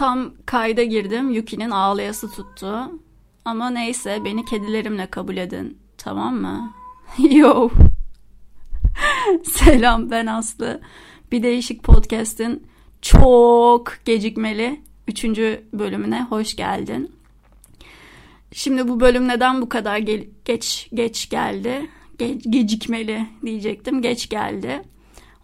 [0.00, 1.30] tam kayda girdim.
[1.30, 2.92] Yuki'nin ağlayası tuttu.
[3.44, 5.78] Ama neyse beni kedilerimle kabul edin.
[5.98, 6.74] Tamam mı?
[7.30, 7.70] Yo.
[9.44, 10.80] Selam ben Aslı.
[11.32, 12.66] Bir Değişik Podcast'in
[13.02, 15.24] çok gecikmeli 3.
[15.72, 17.12] bölümüne hoş geldin.
[18.52, 21.90] Şimdi bu bölüm neden bu kadar ge- geç geç geldi?
[22.18, 24.02] Ge- gecikmeli diyecektim.
[24.02, 24.82] Geç geldi.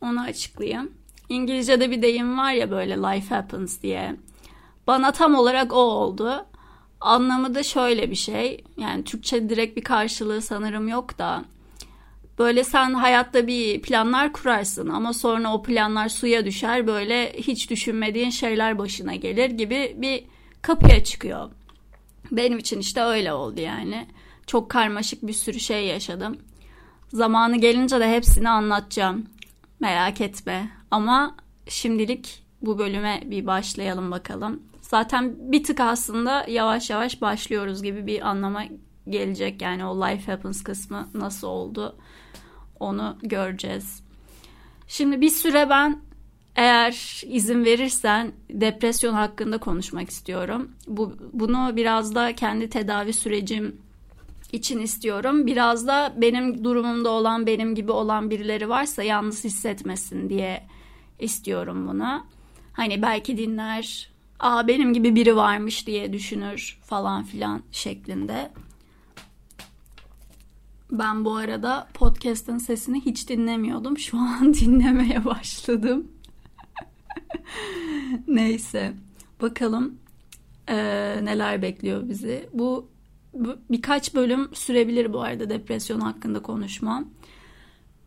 [0.00, 0.90] Onu açıklayayım.
[1.28, 4.16] İngilizce'de bir deyim var ya böyle life happens diye.
[4.86, 6.46] Bana tam olarak o oldu.
[7.00, 8.64] Anlamı da şöyle bir şey.
[8.76, 11.44] Yani Türkçe direkt bir karşılığı sanırım yok da.
[12.38, 16.86] Böyle sen hayatta bir planlar kurarsın ama sonra o planlar suya düşer.
[16.86, 20.24] Böyle hiç düşünmediğin şeyler başına gelir gibi bir
[20.62, 21.50] kapıya çıkıyor.
[22.32, 24.06] Benim için işte öyle oldu yani.
[24.46, 26.38] Çok karmaşık bir sürü şey yaşadım.
[27.12, 29.26] Zamanı gelince de hepsini anlatacağım.
[29.80, 30.70] Merak etme.
[30.90, 31.36] Ama
[31.68, 34.62] şimdilik bu bölüme bir başlayalım bakalım.
[34.86, 38.64] Zaten bir tık aslında yavaş yavaş başlıyoruz gibi bir anlama
[39.08, 39.62] gelecek.
[39.62, 41.96] Yani o life happens kısmı nasıl oldu
[42.80, 44.02] onu göreceğiz.
[44.88, 46.00] Şimdi bir süre ben
[46.56, 50.70] eğer izin verirsen depresyon hakkında konuşmak istiyorum.
[50.86, 53.80] Bu, bunu biraz da kendi tedavi sürecim
[54.52, 55.46] için istiyorum.
[55.46, 60.66] Biraz da benim durumumda olan, benim gibi olan birileri varsa yalnız hissetmesin diye
[61.18, 62.26] istiyorum bunu.
[62.72, 68.50] Hani belki dinler, aa benim gibi biri varmış diye düşünür falan filan şeklinde.
[70.90, 73.98] Ben bu arada podcast'ın sesini hiç dinlemiyordum.
[73.98, 76.08] Şu an dinlemeye başladım.
[78.28, 78.92] Neyse.
[79.42, 79.98] Bakalım
[80.68, 80.76] e,
[81.24, 82.48] neler bekliyor bizi.
[82.52, 82.88] Bu,
[83.34, 87.08] bu birkaç bölüm sürebilir bu arada depresyon hakkında konuşmam.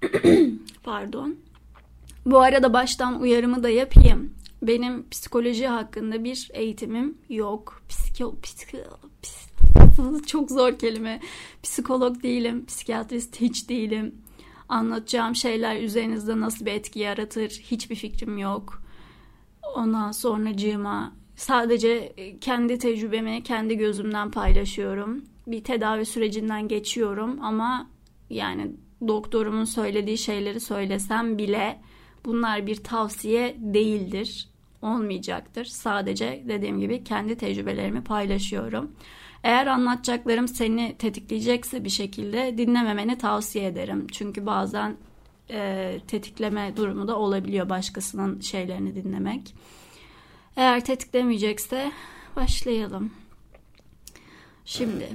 [0.84, 1.36] Pardon.
[2.26, 4.09] Bu arada baştan uyarımı da yapayım.
[4.62, 7.82] Benim psikoloji hakkında bir eğitimim yok.
[7.90, 8.78] Psiko, psiko,
[9.22, 11.20] psiko çok zor kelime.
[11.64, 14.16] Psikolog değilim, psikiyatrist hiç değilim.
[14.70, 18.84] Anlatacağım şeyler üzerinizde nasıl bir etki yaratır hiçbir fikrim yok.
[19.76, 25.24] Ondan sonra cığıma sadece kendi tecrübemi kendi gözümden paylaşıyorum.
[25.48, 27.90] Bir tedavi sürecinden geçiyorum ama
[28.30, 28.72] yani
[29.08, 31.82] doktorumun söylediği şeyleri söylesem bile
[32.26, 34.49] bunlar bir tavsiye değildir.
[34.82, 35.66] Olmayacaktır.
[35.66, 38.92] Sadece dediğim gibi kendi tecrübelerimi paylaşıyorum.
[39.44, 44.08] Eğer anlatacaklarım seni tetikleyecekse bir şekilde dinlememeni tavsiye ederim.
[44.12, 44.98] Çünkü bazen
[45.50, 49.56] e, tetikleme durumu da olabiliyor başkasının şeylerini dinlemek.
[50.56, 51.92] Eğer tetiklemeyecekse
[52.36, 53.12] başlayalım.
[54.66, 55.10] Şimdi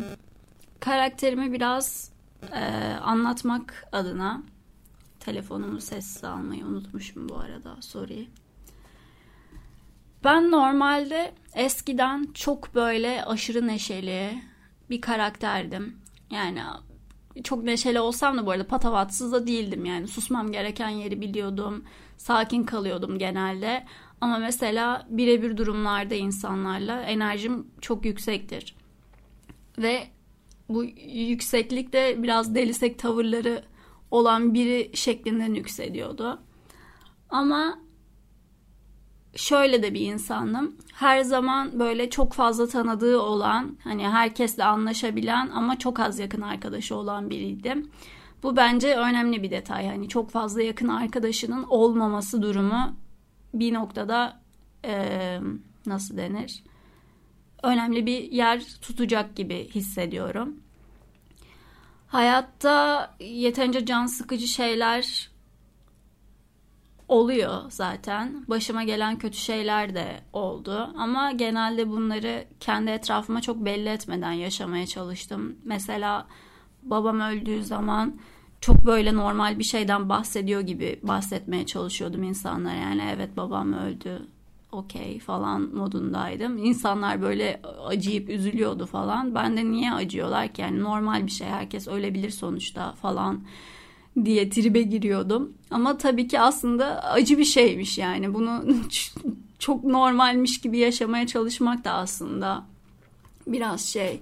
[0.81, 2.11] karakterimi biraz
[2.53, 2.65] e,
[3.03, 4.43] anlatmak adına
[5.21, 8.29] telefonumu sessiz almayı unutmuşum bu arada sorry.
[10.25, 14.43] Ben normalde eskiden çok böyle aşırı neşeli
[14.91, 15.97] bir karakterdim.
[16.31, 16.61] Yani
[17.45, 20.09] çok neşeli olsam da bu arada patavatsız da değildim yani.
[20.09, 21.85] Susmam gereken yeri biliyordum.
[22.17, 23.85] Sakin kalıyordum genelde.
[24.21, 28.77] Ama mesela birebir durumlarda insanlarla enerjim çok yüksektir.
[29.79, 30.07] Ve
[30.69, 33.65] bu yükseklik de biraz delisek tavırları
[34.11, 36.39] olan biri şeklinden yükseliyordu.
[37.31, 37.79] Ama
[39.37, 40.77] şöyle de bir insanım.
[40.95, 46.97] Her zaman böyle çok fazla tanıdığı olan, hani herkesle anlaşabilen ama çok az yakın arkadaşı
[46.97, 47.91] olan biriydim.
[48.43, 49.89] Bu bence önemli bir detay.
[49.89, 52.97] Hani çok fazla yakın arkadaşının olmaması durumu
[53.55, 54.41] bir noktada
[54.85, 55.39] e,
[55.87, 56.63] nasıl denir?
[57.63, 60.57] Önemli bir yer tutacak gibi hissediyorum.
[62.07, 65.31] Hayatta yeterince can sıkıcı şeyler
[67.09, 68.45] oluyor zaten.
[68.49, 74.87] Başıma gelen kötü şeyler de oldu ama genelde bunları kendi etrafıma çok belli etmeden yaşamaya
[74.87, 75.57] çalıştım.
[75.65, 76.27] Mesela
[76.83, 78.17] babam öldüğü zaman
[78.61, 82.75] çok böyle normal bir şeyden bahsediyor gibi bahsetmeye çalışıyordum insanlara.
[82.75, 84.23] Yani evet babam öldü
[84.73, 86.59] okey falan modundaydım.
[86.59, 89.35] İnsanlar böyle acıyıp üzülüyordu falan.
[89.35, 93.41] Ben de niye acıyorlar ki yani normal bir şey herkes ölebilir sonuçta falan
[94.25, 95.53] diye tribe giriyordum.
[95.71, 98.35] Ama tabii ki aslında acı bir şeymiş yani.
[98.35, 98.65] Bunu
[99.59, 102.65] çok normalmiş gibi yaşamaya çalışmak da aslında
[103.47, 104.21] biraz şey.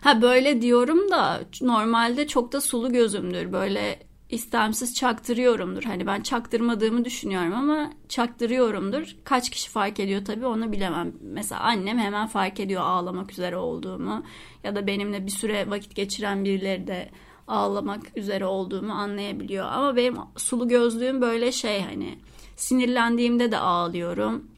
[0.00, 3.52] Ha böyle diyorum da normalde çok da sulu gözümdür.
[3.52, 3.98] Böyle
[4.30, 5.82] istemsiz çaktırıyorumdur.
[5.82, 9.16] Hani ben çaktırmadığımı düşünüyorum ama çaktırıyorumdur.
[9.24, 11.12] Kaç kişi fark ediyor tabii onu bilemem.
[11.20, 14.22] Mesela annem hemen fark ediyor ağlamak üzere olduğumu
[14.64, 17.10] ya da benimle bir süre vakit geçiren birileri de
[17.50, 19.66] ağlamak üzere olduğumu anlayabiliyor.
[19.66, 22.18] Ama benim sulu gözlüğüm böyle şey hani
[22.56, 24.50] sinirlendiğimde de ağlıyorum.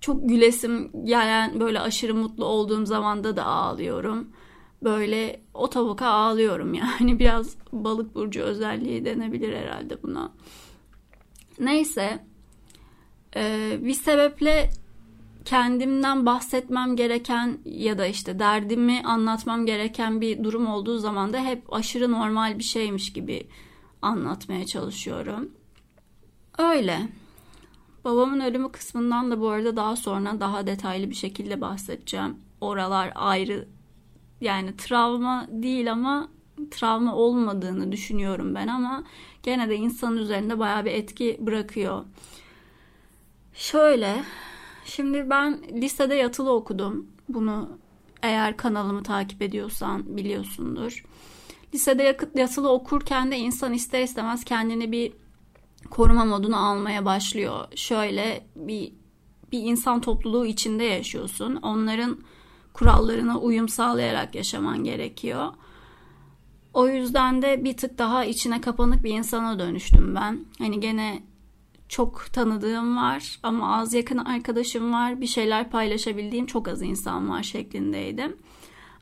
[0.00, 4.28] çok gülesim gelen böyle aşırı mutlu olduğum zamanda da ağlıyorum.
[4.82, 10.32] Böyle o tavuka ağlıyorum yani biraz balık burcu özelliği denebilir herhalde buna.
[11.58, 12.24] Neyse
[13.80, 14.70] bir sebeple
[15.44, 21.72] kendimden bahsetmem gereken ya da işte derdimi anlatmam gereken bir durum olduğu zaman da hep
[21.72, 23.46] aşırı normal bir şeymiş gibi
[24.02, 25.50] anlatmaya çalışıyorum.
[26.58, 27.08] Öyle.
[28.04, 32.36] Babamın ölümü kısmından da bu arada daha sonra daha detaylı bir şekilde bahsedeceğim.
[32.60, 33.68] Oralar ayrı
[34.40, 36.28] yani travma değil ama
[36.70, 39.04] travma olmadığını düşünüyorum ben ama
[39.42, 42.04] gene de insanın üzerinde bayağı bir etki bırakıyor.
[43.54, 44.24] Şöyle
[44.90, 47.06] Şimdi ben lisede yatılı okudum.
[47.28, 47.78] Bunu
[48.22, 51.04] eğer kanalımı takip ediyorsan biliyorsundur.
[51.74, 55.12] Lisede yatılı okurken de insan ister istemez kendini bir
[55.90, 57.66] koruma moduna almaya başlıyor.
[57.74, 58.92] Şöyle bir
[59.52, 61.56] bir insan topluluğu içinde yaşıyorsun.
[61.56, 62.18] Onların
[62.72, 65.52] kurallarına uyum sağlayarak yaşaman gerekiyor.
[66.74, 70.44] O yüzden de bir tık daha içine kapanık bir insana dönüştüm ben.
[70.58, 71.29] Hani gene
[71.90, 75.20] çok tanıdığım var ama az yakın arkadaşım var.
[75.20, 78.36] Bir şeyler paylaşabildiğim çok az insan var şeklindeydim.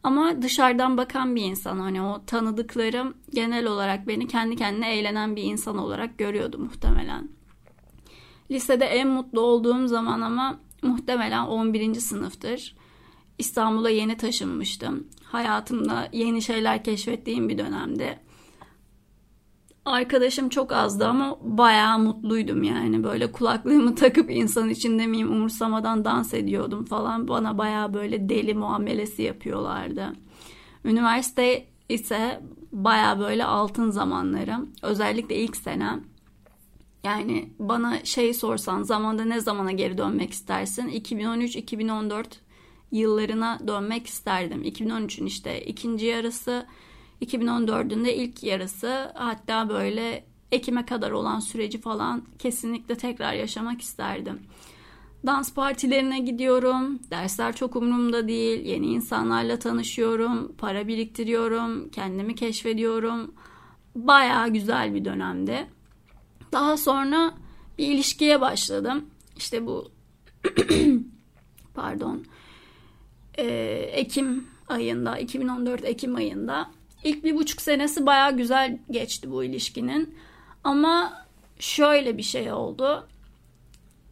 [0.02, 5.43] Ama dışarıdan bakan bir insan hani o tanıdıklarım genel olarak beni kendi kendine eğlenen bir
[5.43, 7.29] insan olarak görüyordu muhtemelen.
[8.50, 11.94] Lisede en mutlu olduğum zaman ama muhtemelen 11.
[11.94, 12.76] sınıftır.
[13.38, 15.06] İstanbul'a yeni taşınmıştım.
[15.25, 18.19] Hayatımda yeni şeyler keşfettiğim bir dönemde.
[19.88, 23.05] Arkadaşım çok azdı ama bayağı mutluydum yani.
[23.05, 27.29] Böyle kulaklığımı takıp insan içinde miyim umursamadan dans ediyordum falan.
[27.29, 30.12] Bana bayağı böyle deli muamelesi yapıyorlardı.
[30.85, 32.40] Üniversite ise
[32.73, 34.70] bayağı böyle altın zamanlarım.
[34.82, 36.05] Özellikle ilk senem.
[37.05, 40.88] Yani bana şey sorsan zamanda ne zamana geri dönmek istersin?
[40.88, 42.25] 2013-2014
[42.93, 44.62] yıllarına dönmek isterdim.
[44.64, 46.67] 2013'ün işte ikinci yarısı
[47.23, 54.41] 2014'ün de ilk yarısı hatta böyle Ekim'e kadar olan süreci falan kesinlikle tekrar yaşamak isterdim.
[55.26, 56.99] Dans partilerine gidiyorum.
[57.11, 58.67] Dersler çok umurumda değil.
[58.67, 60.53] Yeni insanlarla tanışıyorum.
[60.59, 61.91] Para biriktiriyorum.
[61.91, 63.35] Kendimi keşfediyorum.
[63.94, 65.67] Baya güzel bir dönemde.
[66.53, 67.35] Daha sonra
[67.79, 69.06] bir ilişkiye başladım.
[69.37, 69.91] İşte bu
[71.75, 72.25] pardon
[73.38, 76.70] ee, Ekim ayında 2014 Ekim ayında
[77.08, 80.14] İlk bir buçuk senesi baya güzel geçti bu ilişkinin.
[80.64, 81.12] Ama
[81.58, 83.08] şöyle bir şey oldu.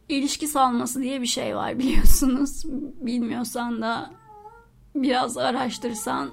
[0.09, 2.63] İlişki salması diye bir şey var biliyorsunuz.
[3.01, 4.11] Bilmiyorsan da
[4.95, 6.29] biraz araştırsan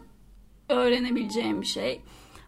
[0.69, 2.01] öğrenebileceğim bir şey.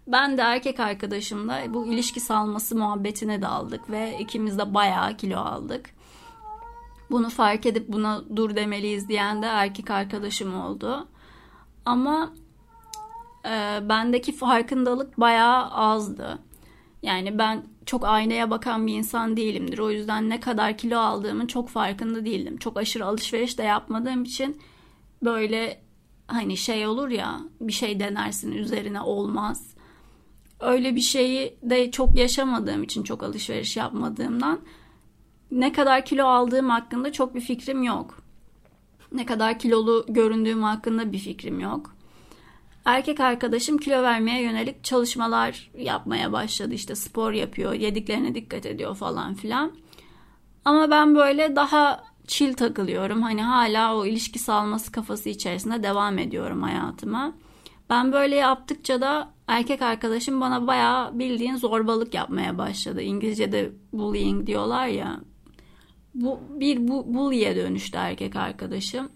[0.06, 5.90] Ben de erkek arkadaşımla bu ilişki salması muhabbetine daldık ve ikimiz de bayağı kilo aldık.
[7.10, 11.08] Bunu fark edip buna dur demeliyiz diyen de erkek arkadaşım oldu.
[11.84, 12.32] Ama
[13.46, 16.38] e, bendeki farkındalık bayağı azdı.
[17.02, 19.78] Yani ben çok aynaya bakan bir insan değilimdir.
[19.78, 22.56] O yüzden ne kadar kilo aldığımın çok farkında değildim.
[22.56, 24.60] Çok aşırı alışveriş de yapmadığım için
[25.22, 25.81] böyle
[26.26, 29.76] hani şey olur ya bir şey denersin üzerine olmaz.
[30.60, 34.60] Öyle bir şeyi de çok yaşamadığım için çok alışveriş yapmadığımdan
[35.50, 38.22] ne kadar kilo aldığım hakkında çok bir fikrim yok.
[39.12, 41.96] Ne kadar kilolu göründüğüm hakkında bir fikrim yok
[42.87, 46.75] erkek arkadaşım kilo vermeye yönelik çalışmalar yapmaya başladı.
[46.75, 49.73] İşte spor yapıyor, yediklerine dikkat ediyor falan filan.
[50.64, 53.23] Ama ben böyle daha chill takılıyorum.
[53.23, 57.33] Hani hala o ilişki salması kafası içerisinde devam ediyorum hayatıma.
[57.90, 63.02] Ben böyle yaptıkça da erkek arkadaşım bana bayağı bildiğin zorbalık yapmaya başladı.
[63.02, 65.21] İngilizce'de bullying diyorlar ya.
[66.14, 69.09] Bu bir bu bully'e dönüştü erkek arkadaşım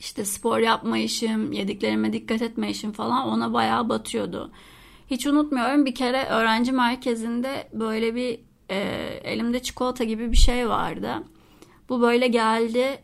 [0.00, 4.52] işte spor yapmayışım, yediklerime dikkat etmeyişim falan ona bayağı batıyordu.
[5.10, 8.40] Hiç unutmuyorum bir kere öğrenci merkezinde böyle bir
[8.70, 8.78] e,
[9.24, 11.14] elimde çikolata gibi bir şey vardı.
[11.88, 12.98] Bu böyle geldi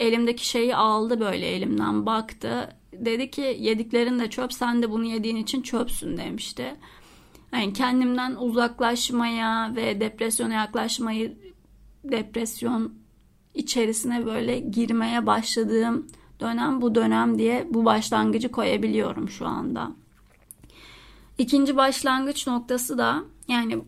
[0.00, 2.76] elimdeki şeyi aldı böyle elimden baktı.
[2.92, 6.76] Dedi ki yediklerin de çöp sen de bunu yediğin için çöpsün demişti.
[7.52, 11.38] Yani kendimden uzaklaşmaya ve depresyona yaklaşmayı
[12.04, 12.94] depresyon
[13.54, 16.06] içerisine böyle girmeye başladığım
[16.40, 19.92] dönem bu dönem diye bu başlangıcı koyabiliyorum şu anda.
[21.38, 23.78] İkinci başlangıç noktası da yani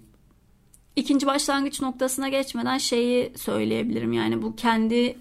[0.97, 4.13] ikinci başlangıç noktasına geçmeden şeyi söyleyebilirim.
[4.13, 5.19] Yani bu kendi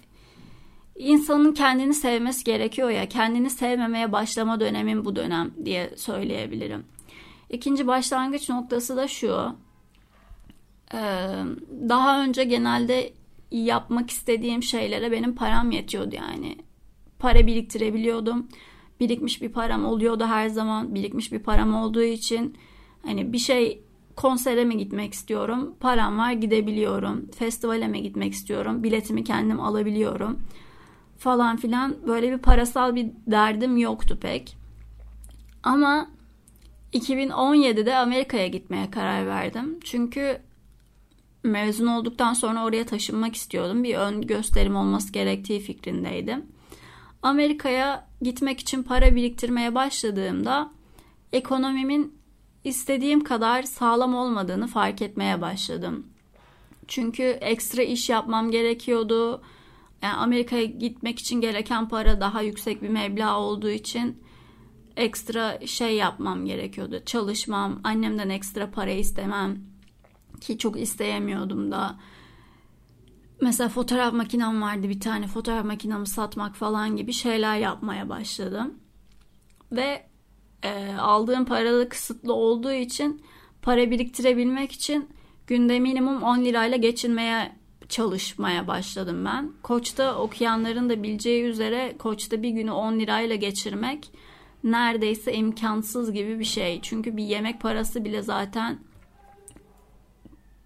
[0.96, 6.84] insanın kendini sevmesi gerekiyor ya kendini sevmemeye başlama dönemin bu dönem diye söyleyebilirim.
[7.50, 9.54] İkinci başlangıç noktası da şu.
[11.88, 13.12] Daha önce genelde
[13.50, 16.56] yapmak istediğim şeylere benim param yetiyordu yani.
[17.20, 18.48] Para biriktirebiliyordum.
[19.00, 20.94] Birikmiş bir param oluyordu her zaman.
[20.94, 22.56] Birikmiş bir param olduğu için
[23.02, 23.82] hani bir şey
[24.16, 25.74] konsere mi gitmek istiyorum?
[25.80, 27.30] Param var gidebiliyorum.
[27.30, 28.82] Festivale mi gitmek istiyorum?
[28.82, 30.38] Biletimi kendim alabiliyorum.
[31.18, 34.56] Falan filan böyle bir parasal bir derdim yoktu pek.
[35.62, 36.10] Ama
[36.92, 39.80] 2017'de Amerika'ya gitmeye karar verdim.
[39.84, 40.40] Çünkü
[41.44, 43.84] mezun olduktan sonra oraya taşınmak istiyordum.
[43.84, 46.46] Bir ön gösterim olması gerektiği fikrindeydim.
[47.22, 50.70] Amerika'ya gitmek için para biriktirmeye başladığımda
[51.32, 52.20] ekonomimin
[52.64, 56.06] istediğim kadar sağlam olmadığını fark etmeye başladım.
[56.88, 59.42] Çünkü ekstra iş yapmam gerekiyordu.
[60.02, 64.22] Yani Amerika'ya gitmek için gereken para daha yüksek bir meblağ olduğu için
[64.96, 67.02] ekstra şey yapmam gerekiyordu.
[67.06, 69.58] Çalışmam, annemden ekstra para istemem
[70.40, 71.96] ki çok isteyemiyordum da.
[73.40, 78.74] Mesela fotoğraf makinem vardı bir tane fotoğraf makinamı satmak falan gibi şeyler yapmaya başladım.
[79.72, 80.06] Ve
[80.62, 83.22] e, aldığım para da kısıtlı olduğu için
[83.62, 85.08] para biriktirebilmek için
[85.46, 87.52] günde minimum 10 lirayla geçinmeye
[87.88, 89.52] çalışmaya başladım ben.
[89.62, 94.10] Koç'ta okuyanların da bileceği üzere Koç'ta bir günü 10 lirayla geçirmek
[94.64, 96.80] neredeyse imkansız gibi bir şey.
[96.82, 98.78] Çünkü bir yemek parası bile zaten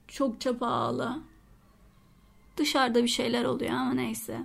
[0.08, 1.18] çok pahalı.
[2.56, 4.40] Dışarıda bir şeyler oluyor ama neyse.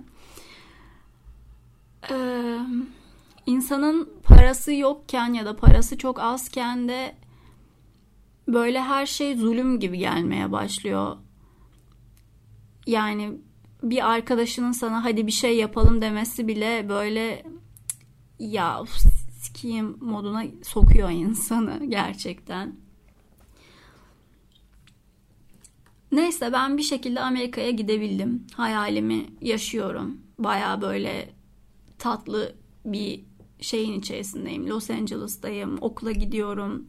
[2.10, 2.58] Ee,
[3.46, 7.16] insanın parası yokken ya da parası çok azken de
[8.48, 11.16] böyle her şey zulüm gibi gelmeye başlıyor.
[12.86, 13.38] Yani
[13.82, 17.46] bir arkadaşının sana hadi bir şey yapalım demesi bile böyle
[18.38, 18.82] ya
[19.40, 22.76] sikiyim moduna sokuyor insanı gerçekten.
[26.12, 28.46] Neyse ben bir şekilde Amerika'ya gidebildim.
[28.54, 30.20] Hayalimi yaşıyorum.
[30.38, 31.30] Baya böyle
[31.98, 33.20] tatlı bir
[33.60, 34.68] şeyin içerisindeyim.
[34.68, 35.78] Los Angeles'tayım.
[35.80, 36.86] Okula gidiyorum.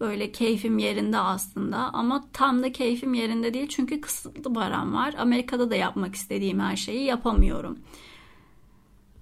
[0.00, 5.14] Böyle keyfim yerinde aslında ama tam da keyfim yerinde değil çünkü kısıtlı param var.
[5.18, 7.78] Amerika'da da yapmak istediğim her şeyi yapamıyorum.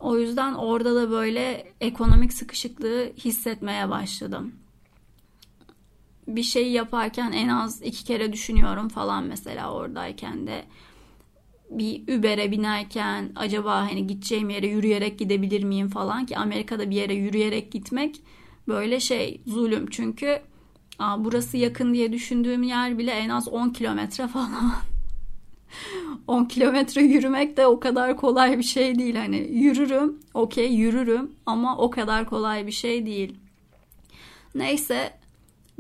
[0.01, 4.53] O yüzden orada da böyle ekonomik sıkışıklığı hissetmeye başladım.
[6.37, 10.65] Bir şeyi yaparken en az iki kere düşünüyorum falan mesela oradayken de.
[11.71, 17.15] Bir Uber'e binerken acaba hani gideceğim yere yürüyerek gidebilir miyim falan ki Amerika'da bir yere
[17.15, 18.21] yürüyerek gitmek
[18.69, 20.41] böyle şey zulüm çünkü
[20.99, 24.73] aa, burası yakın diye düşündüğüm yer bile en az 10 kilometre falan.
[26.27, 29.17] 10 kilometre yürümek de o kadar kolay bir şey değil.
[29.17, 33.37] Hani yürürüm, okey yürürüm ama o kadar kolay bir şey değil.
[34.55, 35.20] Neyse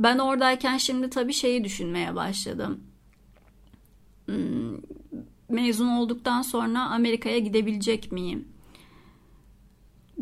[0.01, 2.81] ben oradayken şimdi tabii şeyi düşünmeye başladım.
[4.27, 4.77] Hmm,
[5.49, 8.49] mezun olduktan sonra Amerika'ya gidebilecek miyim?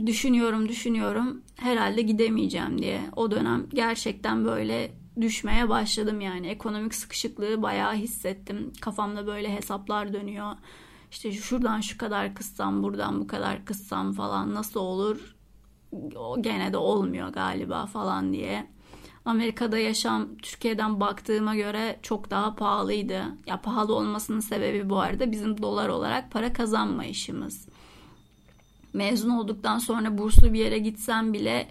[0.06, 1.42] Düşünüyorum, düşünüyorum.
[1.56, 3.00] Herhalde gidemeyeceğim diye.
[3.16, 6.46] O dönem gerçekten böyle düşmeye başladım yani.
[6.46, 8.72] Ekonomik sıkışıklığı bayağı hissettim.
[8.80, 10.52] Kafamda böyle hesaplar dönüyor.
[11.10, 15.36] İşte şuradan şu kadar kıssam, buradan bu kadar kıssam falan nasıl olur?
[16.16, 18.77] O gene de olmuyor galiba falan diye.
[19.28, 23.24] Amerika'da yaşam Türkiye'den baktığıma göre çok daha pahalıydı.
[23.46, 27.68] Ya pahalı olmasının sebebi bu arada bizim dolar olarak para kazanmayışımız.
[28.92, 31.68] Mezun olduktan sonra burslu bir yere gitsem bile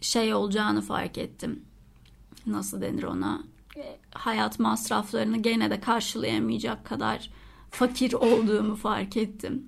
[0.00, 1.64] şey olacağını fark ettim
[2.46, 3.42] nasıl denir ona
[3.76, 7.30] e, hayat masraflarını gene de karşılayamayacak kadar
[7.70, 9.66] fakir olduğumu fark ettim.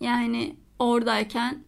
[0.00, 1.64] Yani oradayken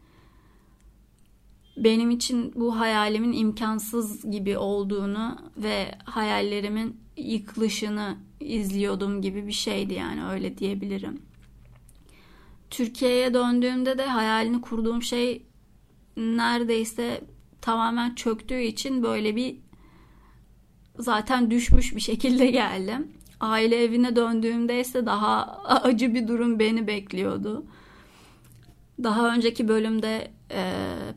[1.77, 10.25] benim için bu hayalimin imkansız gibi olduğunu ve hayallerimin yıkılışını izliyordum gibi bir şeydi yani
[10.25, 11.23] öyle diyebilirim.
[12.71, 15.47] Türkiye'ye döndüğümde de hayalini kurduğum şey
[16.17, 17.25] neredeyse
[17.61, 19.57] tamamen çöktüğü için böyle bir
[20.99, 23.13] zaten düşmüş bir şekilde geldim.
[23.41, 27.67] Aile evine döndüğümde ise daha acı bir durum beni bekliyordu.
[29.03, 30.31] Daha önceki bölümde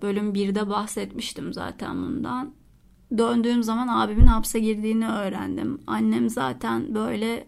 [0.01, 2.53] bölüm 1'de bahsetmiştim zaten bundan.
[3.17, 5.81] Döndüğüm zaman abimin hapse girdiğini öğrendim.
[5.87, 7.47] Annem zaten böyle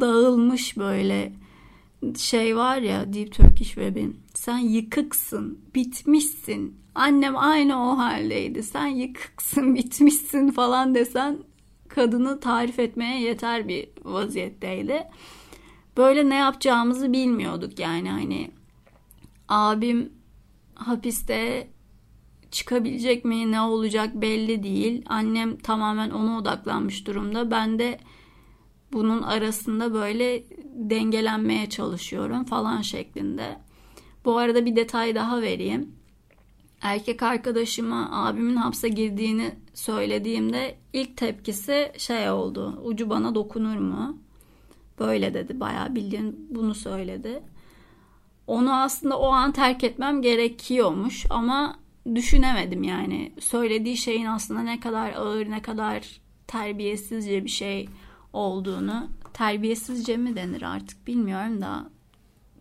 [0.00, 1.32] dağılmış böyle
[2.18, 6.80] şey var ya Deep Turkish Web'in sen yıkıksın, bitmişsin.
[6.94, 8.62] Annem aynı o haldeydi.
[8.62, 11.38] Sen yıkıksın, bitmişsin falan desen
[11.88, 15.04] kadını tarif etmeye yeter bir vaziyetteydi.
[15.96, 18.50] Böyle ne yapacağımızı bilmiyorduk yani hani
[19.48, 20.12] abim
[20.80, 21.68] hapiste
[22.50, 25.02] çıkabilecek mi ne olacak belli değil.
[25.06, 27.50] Annem tamamen ona odaklanmış durumda.
[27.50, 27.98] Ben de
[28.92, 30.44] bunun arasında böyle
[30.74, 33.58] dengelenmeye çalışıyorum falan şeklinde.
[34.24, 35.92] Bu arada bir detay daha vereyim.
[36.80, 42.80] Erkek arkadaşıma abimin hapse girdiğini söylediğimde ilk tepkisi şey oldu.
[42.84, 44.18] Ucu bana dokunur mu?
[44.98, 45.60] Böyle dedi.
[45.60, 47.42] Bayağı bildiğin bunu söyledi.
[48.50, 51.78] Onu aslında o an terk etmem gerekiyormuş ama
[52.14, 53.32] düşünemedim yani.
[53.40, 57.88] Söylediği şeyin aslında ne kadar ağır, ne kadar terbiyesizce bir şey
[58.32, 59.08] olduğunu.
[59.32, 61.90] Terbiyesizce mi denir artık bilmiyorum da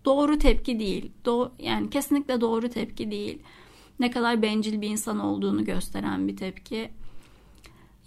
[0.05, 1.11] doğru tepki değil.
[1.25, 3.39] Do yani kesinlikle doğru tepki değil.
[3.99, 6.75] Ne kadar bencil bir insan olduğunu gösteren bir tepki.
[6.75, 6.89] Ya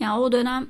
[0.01, 0.67] yani o dönem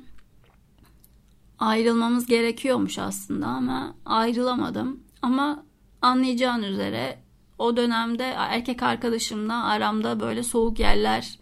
[1.59, 4.99] ayrılmamız gerekiyormuş aslında ama ayrılamadım.
[5.21, 5.63] Ama
[6.03, 7.19] anlayacağın üzere
[7.59, 11.39] o dönemde erkek arkadaşımla aramda böyle soğuk yerler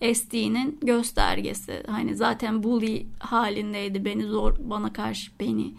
[0.00, 1.82] estiğinin göstergesi.
[1.86, 4.04] Hani zaten bully halindeydi.
[4.04, 5.74] Beni zor bana karşı beni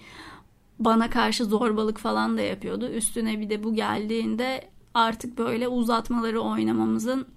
[0.80, 2.88] bana karşı zorbalık falan da yapıyordu.
[2.88, 7.28] Üstüne bir de bu geldiğinde artık böyle uzatmaları oynamamızın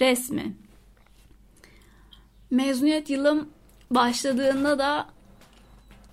[0.00, 0.56] resmi.
[2.50, 3.48] Mezuniyet yılım
[3.90, 5.06] başladığında da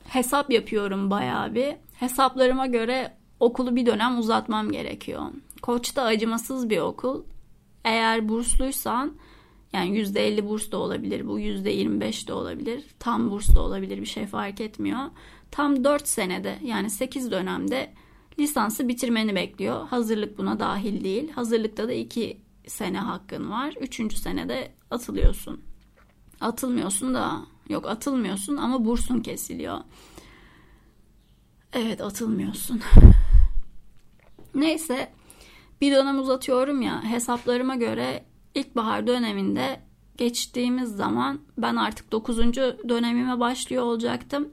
[0.08, 1.75] hesap yapıyorum bayağı bir.
[1.93, 5.22] Hesaplarıma göre okulu bir dönem uzatmam gerekiyor.
[5.62, 7.24] Koç da acımasız bir okul.
[7.84, 9.13] Eğer bursluysan
[9.74, 12.84] yani %50 burs da olabilir bu %25 de olabilir.
[13.00, 15.00] Tam burs da olabilir bir şey fark etmiyor.
[15.51, 17.93] Tam 4 senede yani 8 dönemde
[18.39, 19.88] lisansı bitirmeni bekliyor.
[19.88, 21.31] Hazırlık buna dahil değil.
[21.31, 23.74] Hazırlıkta da 2 sene hakkın var.
[23.81, 24.17] 3.
[24.17, 25.62] senede atılıyorsun.
[26.41, 29.77] Atılmıyorsun da yok atılmıyorsun ama bursun kesiliyor.
[31.74, 32.81] Evet atılmıyorsun.
[34.59, 35.11] Neyse
[35.81, 38.25] bir dönem uzatıyorum ya hesaplarıma göre
[38.55, 39.79] ilkbahar döneminde
[40.17, 42.37] geçtiğimiz zaman ben artık 9.
[42.89, 44.49] dönemime başlıyor olacaktım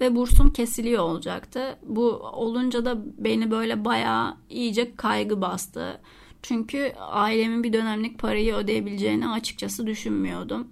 [0.00, 1.78] ve bursum kesiliyor olacaktı.
[1.82, 6.00] Bu olunca da beni böyle bayağı iyice kaygı bastı.
[6.42, 10.68] Çünkü ailemin bir dönemlik parayı ödeyebileceğini açıkçası düşünmüyordum.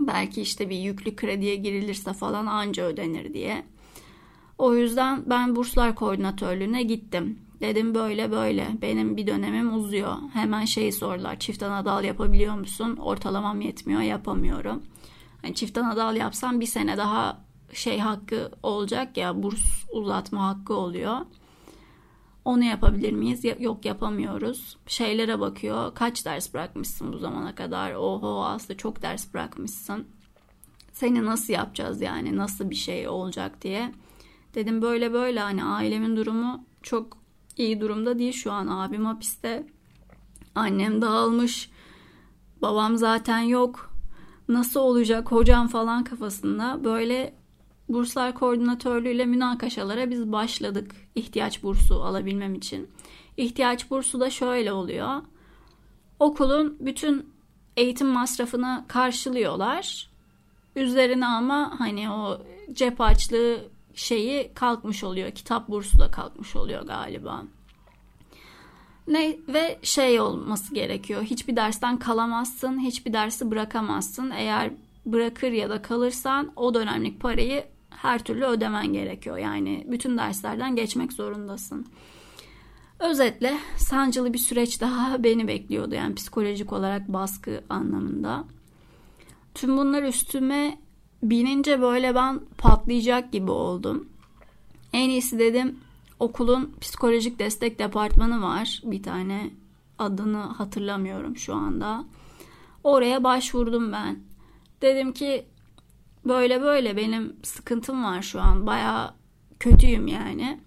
[0.00, 3.64] Belki işte bir yüklü krediye girilirse falan anca ödenir diye.
[4.58, 7.43] O yüzden ben burslar koordinatörlüğüne gittim.
[7.60, 10.16] Dedim böyle böyle benim bir dönemim uzuyor.
[10.32, 12.96] Hemen şeyi sordular çift anadal yapabiliyor musun?
[12.96, 14.82] Ortalamam yetmiyor yapamıyorum.
[15.42, 21.16] Yani çift anadal yapsam bir sene daha şey hakkı olacak ya burs uzatma hakkı oluyor.
[22.44, 23.44] Onu yapabilir miyiz?
[23.58, 24.76] Yok yapamıyoruz.
[24.86, 25.94] Şeylere bakıyor.
[25.94, 27.94] Kaç ders bırakmışsın bu zamana kadar?
[27.94, 30.06] Oho aslında çok ders bırakmışsın.
[30.92, 32.36] Seni nasıl yapacağız yani?
[32.36, 33.92] Nasıl bir şey olacak diye.
[34.54, 37.23] Dedim böyle böyle hani ailemin durumu çok
[37.56, 38.66] iyi durumda değil şu an.
[38.66, 39.66] Abim hapiste.
[40.54, 41.70] Annem dağılmış.
[42.62, 43.94] Babam zaten yok.
[44.48, 47.34] Nasıl olacak hocam falan kafasında böyle
[47.88, 52.90] burslar koordinatörlüğüyle münakaşalara biz başladık ihtiyaç bursu alabilmem için.
[53.36, 55.22] İhtiyaç bursu da şöyle oluyor.
[56.20, 57.26] Okulun bütün
[57.76, 60.10] eğitim masrafını karşılıyorlar.
[60.76, 65.30] Üzerine ama hani o cep açlığı şeyi kalkmış oluyor.
[65.30, 67.44] Kitap bursu da kalkmış oluyor galiba.
[69.08, 71.22] Ne ve şey olması gerekiyor.
[71.22, 74.30] Hiçbir dersten kalamazsın, hiçbir dersi bırakamazsın.
[74.30, 74.70] Eğer
[75.06, 79.38] bırakır ya da kalırsan o dönemlik parayı her türlü ödemen gerekiyor.
[79.38, 81.86] Yani bütün derslerden geçmek zorundasın.
[82.98, 85.94] Özetle sancılı bir süreç daha beni bekliyordu.
[85.94, 88.44] Yani psikolojik olarak baskı anlamında.
[89.54, 90.78] Tüm bunlar üstüme
[91.30, 94.08] binince böyle ben patlayacak gibi oldum.
[94.92, 95.78] En iyisi dedim
[96.20, 98.82] okulun psikolojik destek departmanı var.
[98.84, 99.50] Bir tane
[99.98, 102.04] adını hatırlamıyorum şu anda.
[102.84, 104.18] Oraya başvurdum ben.
[104.82, 105.46] Dedim ki
[106.24, 108.66] böyle böyle benim sıkıntım var şu an.
[108.66, 109.14] Baya
[109.60, 110.60] kötüyüm yani.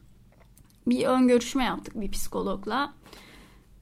[0.87, 2.93] Bir ön görüşme yaptık bir psikologla.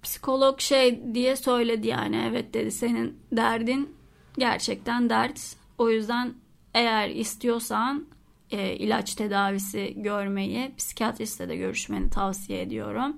[0.03, 3.95] Psikolog şey diye söyledi yani evet dedi senin derdin
[4.38, 5.55] gerçekten dert.
[5.77, 6.33] O yüzden
[6.75, 8.05] eğer istiyorsan
[8.51, 13.17] e, ilaç tedavisi görmeyi psikiyatristle de görüşmeni tavsiye ediyorum.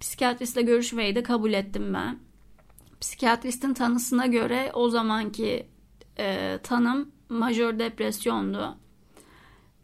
[0.00, 2.18] Psikiyatristle görüşmeyi de kabul ettim ben.
[3.00, 5.66] Psikiyatristin tanısına göre o zamanki
[6.18, 8.76] e, tanım majör depresyondu.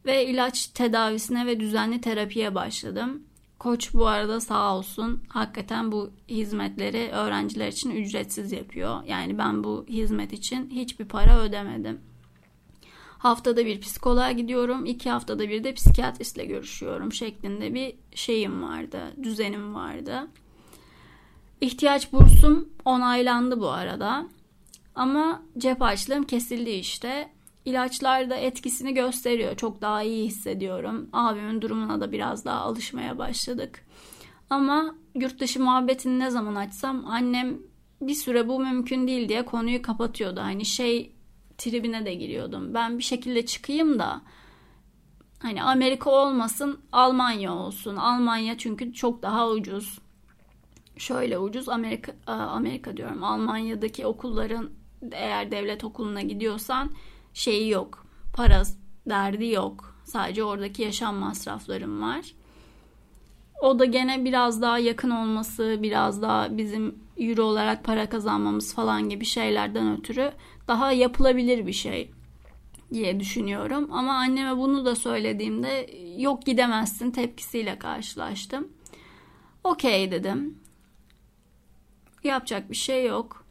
[0.06, 3.22] Ve ilaç tedavisine ve düzenli terapiye başladım.
[3.58, 9.04] Koç bu arada sağ olsun hakikaten bu hizmetleri öğrenciler için ücretsiz yapıyor.
[9.06, 12.09] Yani ben bu hizmet için hiçbir para ödemedim.
[13.20, 19.74] Haftada bir psikoloğa gidiyorum, iki haftada bir de psikiyatristle görüşüyorum şeklinde bir şeyim vardı, düzenim
[19.74, 20.28] vardı.
[21.60, 24.26] İhtiyaç bursum onaylandı bu arada.
[24.94, 27.30] Ama cep açlığım kesildi işte.
[27.64, 29.56] ilaçlar da etkisini gösteriyor.
[29.56, 31.08] Çok daha iyi hissediyorum.
[31.12, 33.86] Abimin durumuna da biraz daha alışmaya başladık.
[34.50, 37.58] Ama yurt dışı muhabbetini ne zaman açsam annem
[38.00, 40.40] bir süre bu mümkün değil diye konuyu kapatıyordu.
[40.40, 41.12] Hani şey
[41.60, 42.74] tribine de giriyordum.
[42.74, 44.22] Ben bir şekilde çıkayım da
[45.38, 47.96] hani Amerika olmasın Almanya olsun.
[47.96, 49.98] Almanya çünkü çok daha ucuz.
[50.96, 53.24] Şöyle ucuz Amerika Amerika diyorum.
[53.24, 54.70] Almanya'daki okulların
[55.12, 56.90] eğer devlet okuluna gidiyorsan
[57.34, 58.06] şeyi yok.
[58.32, 58.62] Para
[59.06, 59.94] derdi yok.
[60.04, 62.34] Sadece oradaki yaşam masraflarım var.
[63.62, 69.08] O da gene biraz daha yakın olması, biraz daha bizim euro olarak para kazanmamız falan
[69.08, 70.32] gibi şeylerden ötürü
[70.70, 72.10] daha yapılabilir bir şey
[72.92, 73.88] diye düşünüyorum.
[73.92, 78.68] Ama anneme bunu da söylediğimde yok gidemezsin tepkisiyle karşılaştım.
[79.64, 80.58] Okey dedim.
[82.24, 83.44] Yapacak bir şey yok.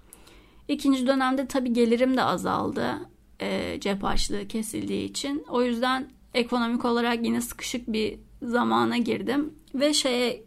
[0.67, 3.09] İkinci dönemde tabii gelirim de azaldı.
[3.41, 5.45] E, cep harçlığı kesildiği için.
[5.49, 9.53] O yüzden ekonomik olarak yine sıkışık bir zamana girdim.
[9.75, 10.43] Ve şeye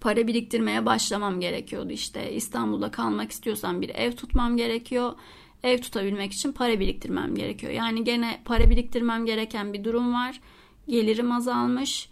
[0.00, 2.32] para biriktirmeye başlamam gerekiyordu işte.
[2.32, 5.12] İstanbul'da kalmak istiyorsam bir ev tutmam gerekiyor.
[5.62, 7.72] Ev tutabilmek için para biriktirmem gerekiyor.
[7.72, 10.40] Yani gene para biriktirmem gereken bir durum var.
[10.88, 12.08] Gelirim azalmış.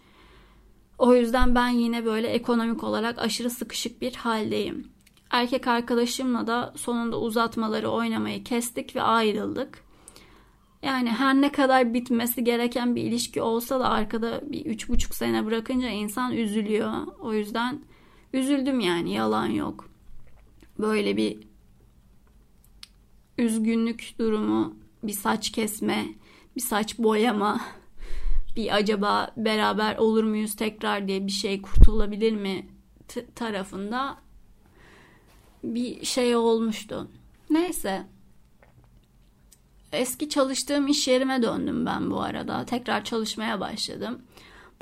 [0.97, 4.87] O yüzden ben yine böyle ekonomik olarak aşırı sıkışık bir haldeyim.
[5.29, 9.86] Erkek arkadaşımla da sonunda uzatmaları oynamayı kestik ve ayrıldık.
[10.81, 15.45] Yani her ne kadar bitmesi gereken bir ilişki olsa da arkada bir üç buçuk sene
[15.45, 17.07] bırakınca insan üzülüyor.
[17.19, 17.81] O yüzden
[18.33, 19.89] üzüldüm yani yalan yok.
[20.79, 21.39] Böyle bir
[23.37, 26.05] üzgünlük durumu, bir saç kesme,
[26.55, 27.61] bir saç boyama,
[28.55, 32.67] bir acaba beraber olur muyuz tekrar diye bir şey kurtulabilir mi
[33.35, 34.17] tarafında
[35.63, 37.11] bir şey olmuştu.
[37.49, 38.05] Neyse
[39.97, 42.65] eski çalıştığım iş yerime döndüm ben bu arada.
[42.65, 44.21] Tekrar çalışmaya başladım.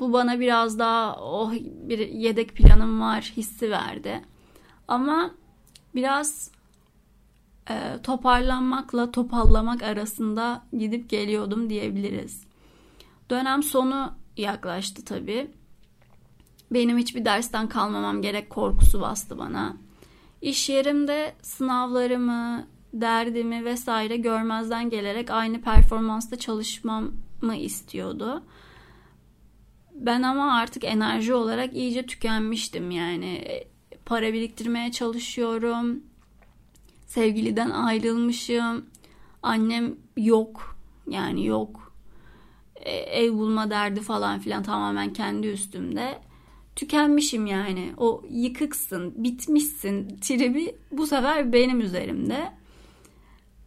[0.00, 4.22] Bu bana biraz daha oh bir yedek planım var hissi verdi.
[4.88, 5.30] Ama
[5.94, 6.50] biraz
[7.70, 12.46] e, toparlanmakla topallamak arasında gidip geliyordum diyebiliriz.
[13.30, 15.50] Dönem sonu yaklaştı tabii.
[16.70, 19.76] Benim hiçbir dersten kalmamam gerek korkusu bastı bana.
[20.42, 22.66] İş yerimde sınavlarımı,
[23.00, 28.42] derdimi vesaire görmezden gelerek aynı performansta çalışmamı istiyordu.
[29.94, 33.64] Ben ama artık enerji olarak iyice tükenmiştim yani.
[34.06, 36.02] Para biriktirmeye çalışıyorum.
[37.06, 38.86] Sevgiliden ayrılmışım.
[39.42, 40.76] Annem yok.
[41.08, 41.92] Yani yok.
[42.76, 46.18] E, ev bulma derdi falan filan tamamen kendi üstümde.
[46.76, 47.92] Tükenmişim yani.
[47.96, 52.52] O yıkıksın, bitmişsin tribi bu sefer benim üzerimde.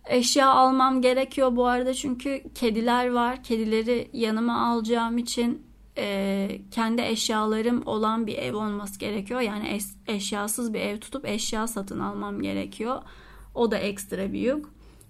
[0.10, 3.44] Eşya almam gerekiyor bu arada çünkü kediler var.
[3.44, 5.64] Kedileri yanıma alacağım için
[5.98, 9.42] e, kendi eşyalarım olan bir ev olması gerekiyor.
[9.42, 13.02] Yani es, eşyasız bir ev tutup eşya satın almam gerekiyor.
[13.56, 14.66] O da ekstra bir yük.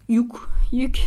[0.08, 0.32] Yük,
[0.72, 0.98] yük.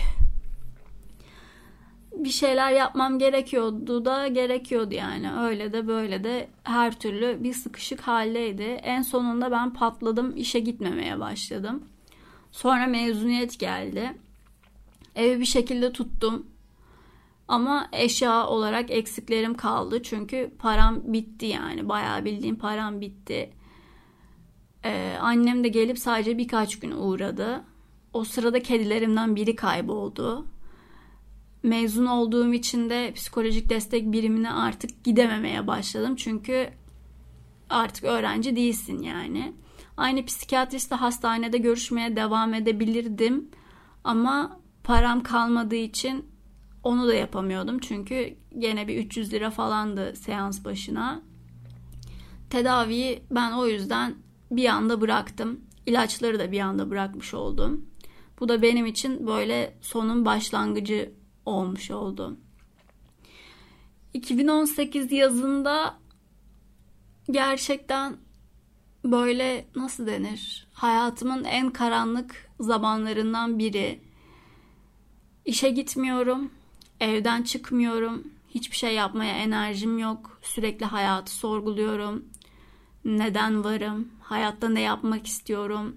[2.13, 5.33] Bir şeyler yapmam gerekiyordu da gerekiyordu yani.
[5.33, 8.63] Öyle de böyle de her türlü bir sıkışık haldeydi.
[8.63, 11.85] En sonunda ben patladım, işe gitmemeye başladım.
[12.53, 14.13] Sonra mezuniyet geldi.
[15.17, 16.47] Evi bir şekilde tuttum.
[17.49, 20.03] Ama eşya olarak eksiklerim kaldı.
[20.03, 21.89] Çünkü param bitti yani.
[21.89, 23.51] Bayağı bildiğim param bitti.
[24.85, 27.65] Ee, annem de gelip sadece birkaç gün uğradı.
[28.13, 30.47] O sırada kedilerimden biri kayboldu.
[31.63, 36.17] Mezun olduğum için de psikolojik destek birimine artık gidememeye başladım.
[36.17, 36.71] Çünkü
[37.71, 39.53] artık öğrenci değilsin yani.
[39.97, 43.51] Aynı psikiyatristle hastanede görüşmeye devam edebilirdim.
[44.05, 46.27] Ama param kalmadığı için
[46.83, 47.79] onu da yapamıyordum.
[47.79, 51.23] Çünkü gene bir 300 lira falandı seans başına.
[52.51, 54.15] Tedaviyi ben o yüzden
[54.51, 55.61] bir anda bıraktım.
[55.87, 57.87] İlaçları da bir anda bırakmış oldum.
[58.41, 61.13] Bu da benim için böyle sonun başlangıcı
[61.47, 62.37] olmuş oldu.
[64.15, 65.99] 2018 yazında
[67.31, 68.17] gerçekten
[69.05, 70.67] böyle nasıl denir?
[70.73, 74.01] Hayatımın en karanlık zamanlarından biri.
[75.45, 76.51] İşe gitmiyorum,
[77.01, 80.39] evden çıkmıyorum, hiçbir şey yapmaya enerjim yok.
[80.43, 82.25] Sürekli hayatı sorguluyorum.
[83.05, 84.09] Neden varım?
[84.21, 85.97] Hayatta ne yapmak istiyorum?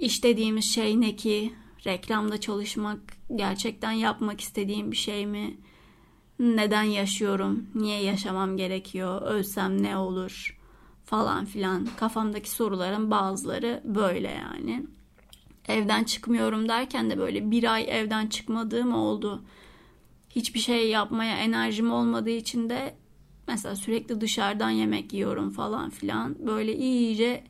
[0.00, 1.54] İş dediğimiz şey ne ki?
[1.86, 2.98] Reklamda çalışmak
[3.36, 5.56] gerçekten yapmak istediğim bir şey mi?
[6.38, 7.66] Neden yaşıyorum?
[7.74, 9.22] Niye yaşamam gerekiyor?
[9.22, 10.55] Ölsem ne olur?
[11.06, 14.86] Falan filan kafamdaki soruların bazıları böyle yani.
[15.68, 19.44] evden çıkmıyorum derken de böyle bir ay evden çıkmadığım oldu.
[20.30, 22.94] Hiçbir şey yapmaya enerjim olmadığı için de
[23.48, 26.46] mesela sürekli dışarıdan yemek yiyorum falan filan.
[26.46, 27.44] Böyle iyice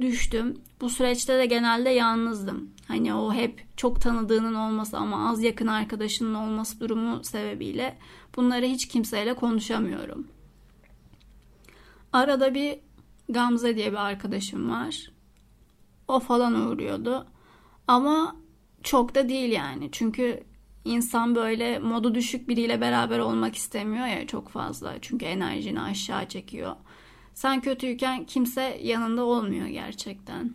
[0.00, 0.54] düştüm.
[0.80, 2.70] Bu süreçte de genelde yalnızdım.
[2.88, 7.98] Hani o hep çok tanıdığının olması ama az yakın arkadaşının olması durumu sebebiyle
[8.36, 10.26] bunları hiç kimseyle konuşamıyorum.
[12.12, 12.78] Arada bir
[13.28, 15.12] Gamze diye bir arkadaşım var.
[16.08, 17.26] O falan uğruyordu.
[17.88, 18.36] Ama
[18.82, 19.88] çok da değil yani.
[19.92, 20.44] Çünkü
[20.84, 24.94] insan böyle modu düşük biriyle beraber olmak istemiyor ya çok fazla.
[25.00, 26.76] Çünkü enerjini aşağı çekiyor.
[27.34, 30.54] Sen kötüyken kimse yanında olmuyor gerçekten.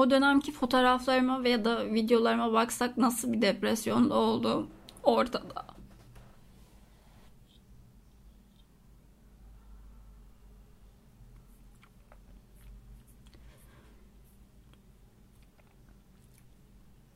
[0.00, 4.68] O dönemki fotoğraflarıma veya da videolarıma baksak nasıl bir depresyonda olduğum
[5.02, 5.66] ortada.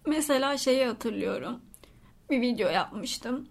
[0.06, 1.60] Mesela şeyi hatırlıyorum.
[2.30, 3.48] Bir video yapmıştım.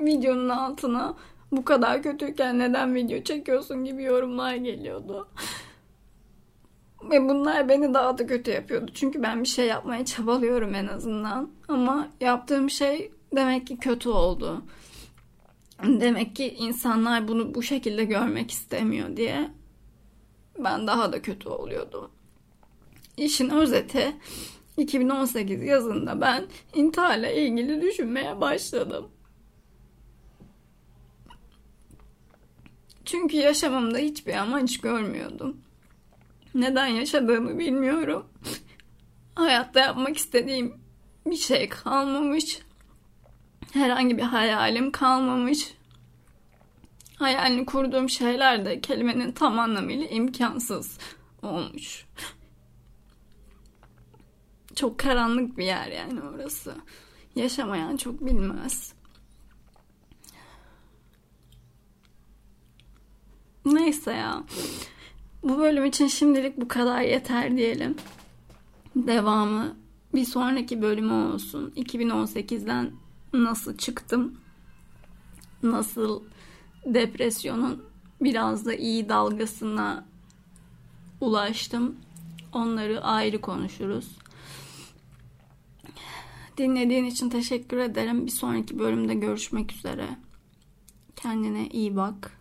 [0.00, 1.16] Videonun altına
[1.52, 5.28] bu kadar kötüyken neden video çekiyorsun gibi yorumlar geliyordu.
[7.02, 8.90] Ve bunlar beni daha da kötü yapıyordu.
[8.94, 11.50] Çünkü ben bir şey yapmaya çabalıyorum en azından.
[11.68, 14.62] Ama yaptığım şey demek ki kötü oldu.
[15.82, 19.50] Demek ki insanlar bunu bu şekilde görmek istemiyor diye
[20.58, 22.10] ben daha da kötü oluyordum.
[23.16, 24.16] İşin özeti
[24.76, 29.08] 2018 yazında ben intiharla ilgili düşünmeye başladım.
[33.04, 35.56] Çünkü yaşamımda hiçbir amaç görmüyordum.
[36.56, 38.26] Neden yaşadığımı bilmiyorum.
[39.34, 40.80] Hayatta yapmak istediğim
[41.26, 42.58] bir şey kalmamış.
[43.72, 45.74] Herhangi bir hayalim kalmamış.
[47.16, 50.98] Hayalini kurduğum şeyler de kelimenin tam anlamıyla imkansız
[51.42, 52.06] olmuş.
[54.74, 56.74] Çok karanlık bir yer yani orası.
[57.34, 58.94] Yaşamayan çok bilmez.
[63.64, 64.44] Neyse ya.
[65.42, 67.96] Bu bölüm için şimdilik bu kadar yeter diyelim.
[68.96, 69.76] Devamı
[70.14, 71.72] bir sonraki bölümü olsun.
[71.76, 72.92] 2018'den
[73.32, 74.40] nasıl çıktım?
[75.62, 76.22] Nasıl
[76.86, 77.84] depresyonun
[78.20, 80.06] biraz da iyi dalgasına
[81.20, 81.96] ulaştım?
[82.52, 84.08] Onları ayrı konuşuruz.
[86.58, 88.26] Dinlediğin için teşekkür ederim.
[88.26, 90.08] Bir sonraki bölümde görüşmek üzere.
[91.16, 92.32] Kendine iyi bak.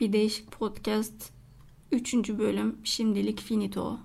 [0.00, 1.32] Bir değişik podcast
[1.92, 2.14] 3.
[2.38, 3.98] bölüm şimdilik finito.